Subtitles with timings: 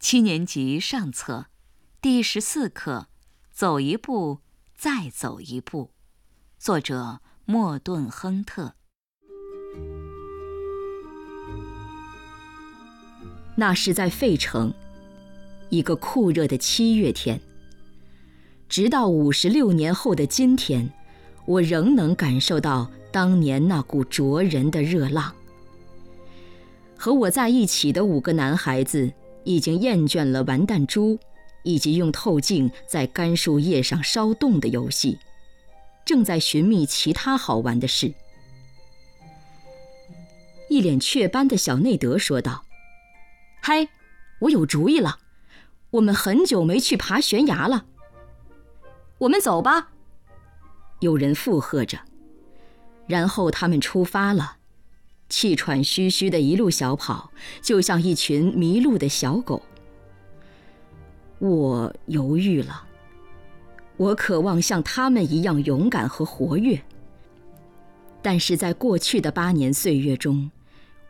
[0.00, 1.46] 七年级上册，
[2.00, 3.08] 第十四课，
[3.50, 4.38] 走一步，
[4.76, 5.90] 再走一步。
[6.56, 8.74] 作者：莫顿·亨特。
[13.56, 14.72] 那是在费城，
[15.68, 17.40] 一个酷热的七月天。
[18.68, 20.88] 直到五十六年后的今天，
[21.44, 25.34] 我仍能感受到当年那股灼人的热浪。
[26.96, 29.12] 和我在一起的五个男孩子。
[29.48, 31.18] 已经厌倦了玩弹珠，
[31.62, 35.18] 以及用透镜在干树叶上烧洞的游戏，
[36.04, 38.12] 正在寻觅其他好玩的事。
[40.68, 42.66] 一脸雀斑的小内德说道
[43.62, 43.88] ：“嗨，
[44.40, 45.18] 我有主意了，
[45.92, 47.86] 我们很久没去爬悬崖了。
[49.16, 49.92] 我们走吧。”
[51.00, 51.98] 有人附和着，
[53.06, 54.57] 然后他们出发了。
[55.28, 57.30] 气喘吁吁的一路小跑，
[57.62, 59.62] 就像一群迷路的小狗。
[61.38, 62.84] 我犹豫了。
[63.96, 66.80] 我渴望像他们一样勇敢和活跃。
[68.22, 70.50] 但是在过去的八年岁月中，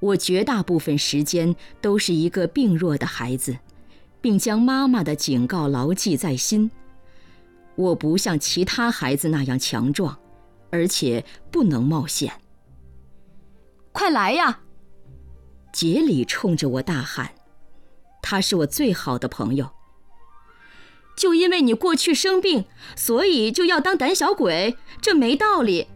[0.00, 3.56] 我绝大部分时间都是一个病弱的孩子，
[4.20, 6.70] 并将妈妈的警告牢记在心。
[7.74, 10.18] 我不像其他孩子那样强壮，
[10.70, 12.32] 而且不能冒险。
[13.96, 14.60] 快来呀！
[15.72, 17.34] 杰里冲着我大喊
[18.20, 19.70] ：“他是我最好的朋友。
[21.16, 24.76] 就因为你过去生病，所以就要当胆小鬼？
[25.00, 25.88] 这没道理！”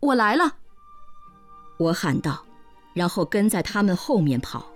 [0.00, 0.56] 我来了，
[1.78, 2.46] 我喊道，
[2.94, 4.66] 然后跟在他们后面跑。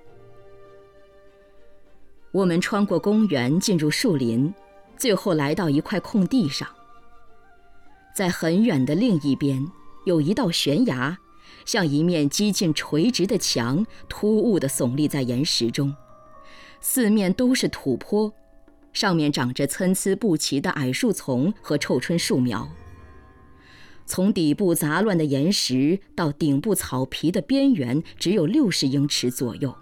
[2.32, 4.52] 我们穿过公园，进入树林，
[4.98, 6.68] 最后来到一块空地上。
[8.14, 9.66] 在很远的另一边，
[10.04, 11.18] 有一道悬崖。
[11.64, 15.94] 像一面几近垂直的墙，突兀地耸立在岩石中，
[16.80, 18.32] 四面都是土坡，
[18.92, 22.70] 上面长着参差不齐的矮树丛和臭椿树苗。
[24.06, 29.74] 从底部杂乱的岩石到顶部草皮的边缘，只有六十英尺左右，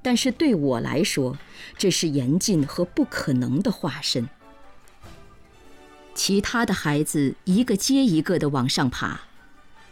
[0.00, 1.36] 但是对我来说，
[1.76, 4.28] 这是严禁和不可能的化身。
[6.14, 9.22] 其他的孩子一个接一个地往上爬。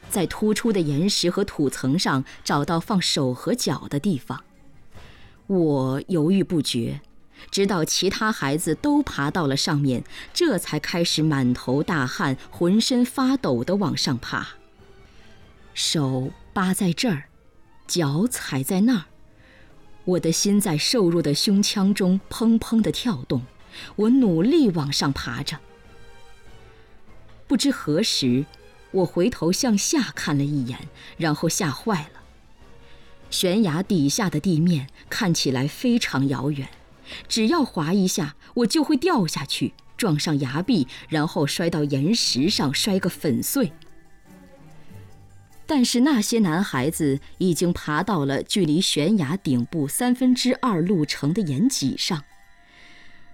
[0.09, 4.43] 在突出的岩石和土层上找到放手和脚的地方。
[5.47, 7.01] 我犹豫不决，
[7.51, 14.49] 直到其他孩子都爬到了上面，这才开始满头大汗、浑身发抖地往上爬。
[15.75, 17.25] 手扒在这儿，
[17.87, 19.05] 脚踩在那儿，
[20.05, 23.43] 我的心在瘦弱的胸腔中砰砰地跳动。
[23.95, 25.59] 我努力往上爬着，
[27.47, 28.45] 不知何时。
[28.93, 32.21] 我回头向下看了一眼，然后吓坏了。
[33.31, 36.69] 悬崖底下的地面看起来非常遥远，
[37.29, 43.73] 只要滑一下，我就会掉下去，撞上崖壁，然后摔到岩石上，摔个粉碎。
[45.67, 52.25] 但是那些男孩子已经爬到了距离悬崖顶部三分之二路程的岩脊上，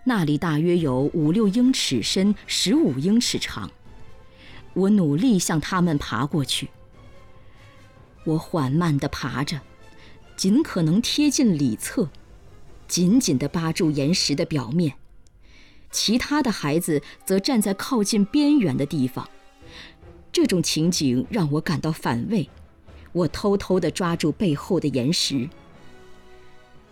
[0.05, 3.71] 那里大约有五六英尺深，十五英尺长。
[4.77, 6.69] 我努力向他们爬过去。
[8.25, 9.61] 我缓慢地爬着，
[10.37, 12.11] 尽可能贴近里侧，
[12.87, 14.95] 紧紧地扒住岩石的表面。
[15.91, 19.27] 其他的孩子则站在靠近边缘的地方。
[20.31, 22.51] 这种情景让我感到反胃。
[23.13, 25.49] 我偷偷地抓住背后的岩石。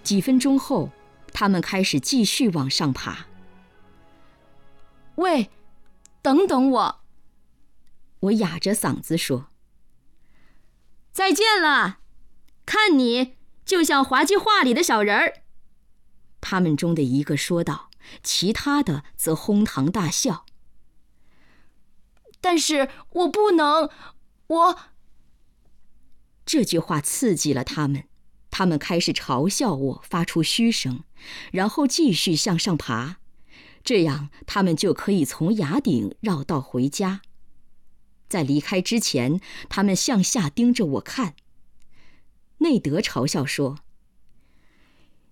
[0.02, 0.90] 几分钟后，
[1.34, 3.26] 他们开始继续往上爬。
[5.16, 5.50] 喂，
[6.22, 7.03] 等等我！
[8.24, 9.48] 我哑着嗓子说
[11.12, 11.98] ：“再见了，
[12.64, 15.42] 看你就像滑稽画里的小人儿。”
[16.40, 17.90] 他们中的一个说道，
[18.22, 20.46] 其他的则哄堂大笑。
[22.40, 23.90] 但是我不能，
[24.48, 24.78] 我……
[26.44, 28.04] 这句话刺激了他们，
[28.50, 31.04] 他们开始嘲笑我，发出嘘声，
[31.52, 33.16] 然后继续向上爬，
[33.82, 37.22] 这样他们就可以从崖顶绕道回家。
[38.28, 41.34] 在离开之前，他们向下盯着我看。
[42.58, 43.80] 内德嘲笑说：“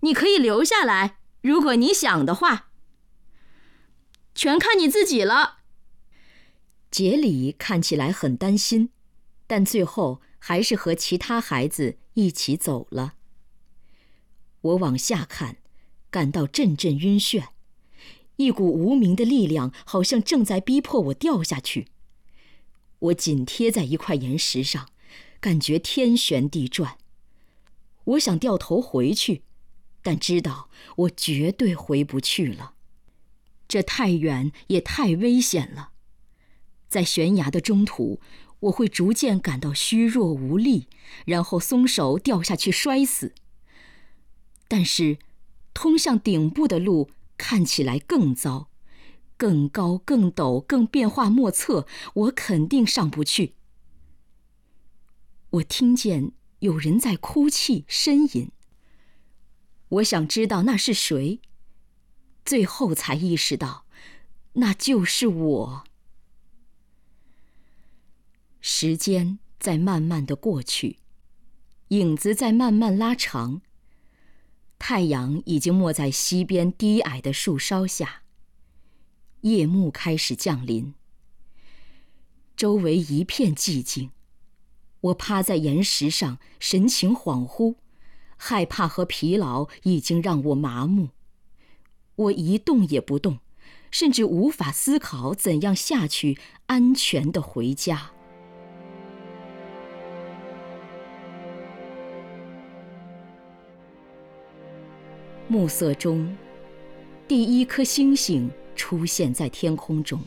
[0.00, 2.70] 你可以留下来，如果你想的话。
[4.34, 5.58] 全看你自己了。”
[6.90, 8.90] 杰里看起来很担心，
[9.46, 13.14] 但最后还是和其他孩子一起走了。
[14.60, 15.56] 我往下看，
[16.10, 17.48] 感到阵阵晕眩，
[18.36, 21.88] 一股无名的力量好像正在逼迫我掉下去。
[23.02, 24.88] 我紧贴在一块岩石上，
[25.40, 26.98] 感觉天旋地转。
[28.04, 29.42] 我想掉头回去，
[30.02, 32.74] 但知道我绝对回不去了。
[33.66, 35.92] 这太远也太危险了，
[36.88, 38.20] 在悬崖的中途，
[38.60, 40.88] 我会逐渐感到虚弱无力，
[41.24, 43.32] 然后松手掉下去摔死。
[44.68, 45.18] 但是，
[45.74, 48.68] 通向顶部的路看起来更糟，
[49.42, 51.84] 更高、更陡、更变化莫测，
[52.14, 53.54] 我肯定上不去。
[55.50, 56.30] 我听见
[56.60, 58.52] 有人在哭泣呻吟。
[59.88, 61.40] 我想知道那是谁。
[62.44, 63.84] 最后才意识到，
[64.52, 65.84] 那就是我。
[68.60, 70.98] 时间在慢慢的过去，
[71.88, 73.60] 影子在慢慢拉长。
[74.78, 78.21] 太阳已经没在西边低矮的树梢下。
[79.42, 80.94] 夜幕开始降临。
[82.56, 84.10] 周围一片寂静，
[85.00, 87.76] 我趴在岩石上，神情恍惚，
[88.36, 91.08] 害怕和疲劳已经让我麻木。
[92.14, 93.40] 我一动也不动，
[93.90, 98.12] 甚至无法思考怎样下去安全的回家。
[105.48, 106.36] 暮色中，
[107.26, 110.20] 第一颗星星出现在天空中。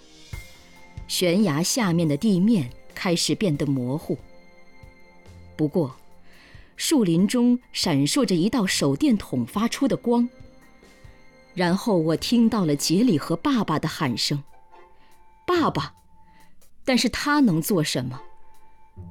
[1.07, 4.17] 悬崖下面的地面开始变得模糊。
[5.55, 5.95] 不过，
[6.75, 10.27] 树林中闪烁着一道手电筒发出的光。
[11.53, 14.43] 然后我听到了杰里和爸爸的喊声
[15.47, 15.93] ：“爸爸！”
[16.83, 18.21] 但是他能做什么？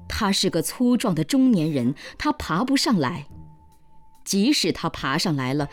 [0.09, 3.27] 他是个粗壮的中年人，他爬不上来。
[4.25, 5.69] 即使他爬上来了，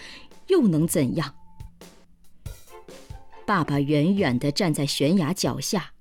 [0.47, 1.35] 又能怎样？
[3.51, 5.91] 爸爸远远地站在悬崖脚下，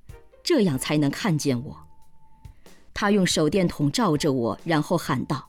[0.44, 1.76] 这样才能看见我。
[2.94, 5.48] 他用手电筒照着我，然后喊道：“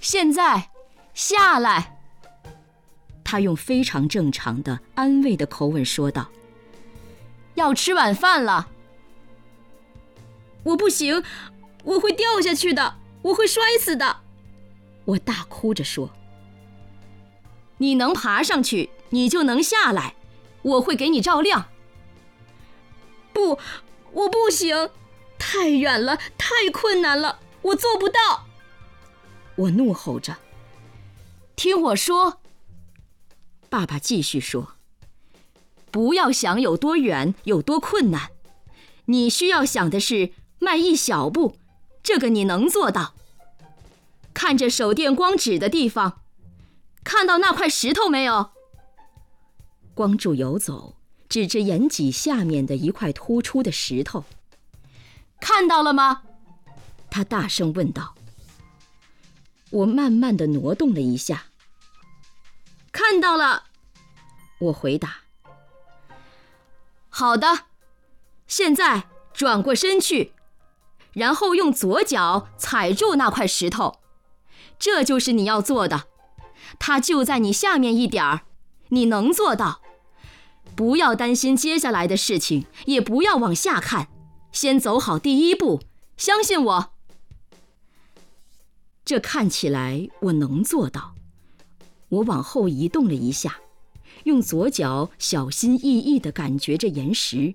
[0.00, 0.70] 现在，
[1.12, 1.98] 下来！”
[3.24, 6.28] 他用非常正常的安慰的口吻说道
[7.56, 8.68] ：“要吃晚饭了。”
[10.62, 11.20] 我不行，
[11.82, 14.18] 我会掉下去的，我会摔死的！
[15.04, 16.12] 我大哭着说
[17.78, 20.14] ：“你能爬上去，你就能下来，
[20.66, 21.68] 我会给你照亮。”
[23.32, 23.58] 不，
[24.12, 24.90] 我不行，
[25.38, 28.46] 太远了，太困难了，我做不到！
[29.56, 30.38] 我怒吼着
[31.54, 32.40] ：“听我说！”
[33.68, 34.76] 爸爸继续说
[35.92, 38.30] ：“不要想有多远，有多困难，
[39.06, 41.56] 你需要想的是迈一小步，
[42.02, 43.14] 这个你能做到。
[44.32, 46.20] 看着手电光指的地方，
[47.04, 48.52] 看到那块石头没有？”
[49.96, 50.94] 光柱游走，
[51.26, 54.26] 指着岩脊下面的一块突出的石头。
[55.40, 56.20] 看到了吗？
[57.10, 58.14] 他大声问道。
[59.70, 61.44] 我慢慢的挪动了一下。
[62.92, 63.64] 看到了，
[64.58, 65.20] 我回答。
[67.08, 67.60] 好的，
[68.46, 70.34] 现在转过身去，
[71.14, 74.00] 然后用左脚踩住那块石头，
[74.78, 76.04] 这就是你要做的。
[76.78, 78.42] 它就在你下面一点儿，
[78.90, 79.80] 你能做到。
[80.76, 84.08] 不要担心接下来的事情，也不要往下看，
[84.52, 85.80] 先走好第一步，
[86.18, 86.92] 相信我。
[89.04, 91.14] 这看起来我能做到。
[92.08, 93.56] 我往后移动了一下，
[94.24, 97.54] 用左脚小心翼翼地感觉着岩石，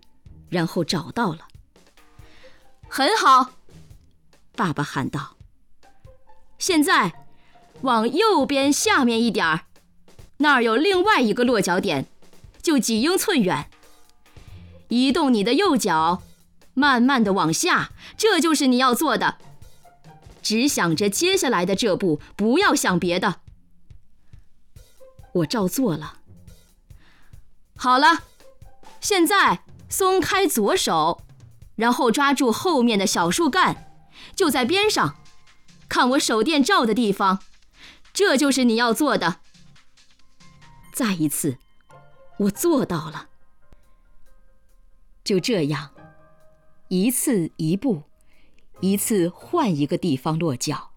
[0.49, 1.47] 然后找到了。
[2.89, 3.51] 很好，
[4.55, 5.37] 爸爸喊道。
[6.57, 7.25] 现在
[7.81, 9.65] 往右边下面一点儿，
[10.37, 12.07] 那儿有另外一个落脚点，
[12.61, 13.69] 就几英寸远。
[14.89, 16.21] 移动你的右脚，
[16.73, 19.37] 慢慢的往下，这就是你要做的。
[20.41, 23.41] 只想着接下来的这步，不要想别的。
[25.33, 26.17] 我照做了。
[27.77, 28.23] 好了，
[28.99, 31.21] 现在松开左手，
[31.75, 33.93] 然后抓住后面的小树干，
[34.35, 35.15] 就在边上，
[35.87, 37.39] 看我手电照的地方，
[38.11, 39.37] 这就是你要做的。
[40.93, 41.57] 再一次，
[42.41, 43.29] 我做到了。
[45.23, 45.91] 就这样，
[46.87, 48.03] 一次一步，
[48.79, 50.91] 一次换一个地方落脚，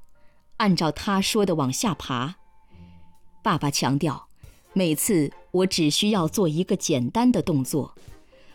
[0.56, 2.36] 按照他说的往下爬。
[3.42, 4.28] 爸爸强调，
[4.72, 7.94] 每次我只需要做一个简单的动作，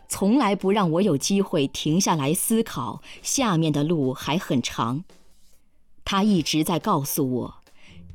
[0.07, 5.03] 从来不让我有机会停下来思考下面的路还很长。
[6.03, 7.63] 他一直在告诉我，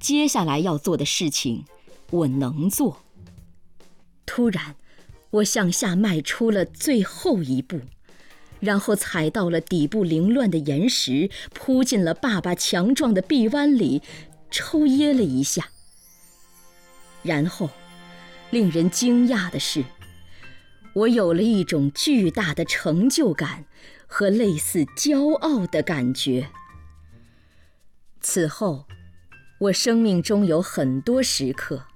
[0.01, 1.65] 接下来要做的事情，
[2.11, 3.04] 我能做。
[4.27, 4.77] 突然，
[5.31, 7.81] 我向下迈出了最后一步，
[8.61, 14.03] 然后踩到了底部凌乱的岩石，扑进了爸爸强壮的臂弯里，
[14.51, 15.69] 抽噎了一下。
[17.23, 17.71] 然后，
[18.51, 19.85] 令人惊讶的是，
[20.95, 23.65] 我有了一种巨大的成就感
[24.07, 26.51] 和类似骄傲的感觉。
[28.21, 28.87] 此后，
[29.61, 31.87] 我生命中有很多时刻，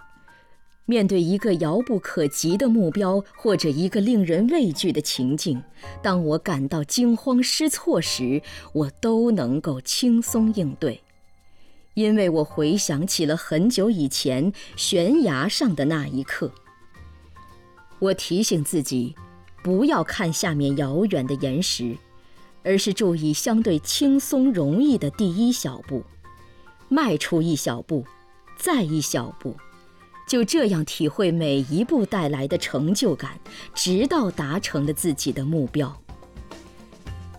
[0.90, 5.62] 面对一个遥不可及的目标或者一个令人畏惧的情境，
[6.02, 8.40] 当我感到惊慌失措时，
[8.73, 11.02] 我都能够轻松应对。
[11.92, 16.50] 因为我回想起了很久以前悬崖上的那一刻，
[17.99, 19.14] 我提醒自己，
[19.62, 21.99] 不要看下面遥远的岩石，
[22.62, 26.02] 而是注意相对轻松容易的第一小步，
[26.88, 28.07] 迈出一小步，
[28.57, 29.54] 再一小步，
[30.28, 33.32] 就这样体会每一步带来的成就感，
[33.75, 35.92] 直到达成了自己的目标。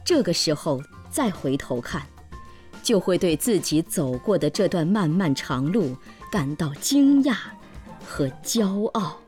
[0.04, 2.06] 这个时候再回头看。
[2.82, 5.96] 就会对自己走过的这段漫漫长路
[6.32, 7.36] 感到惊讶
[8.04, 9.20] 和骄傲。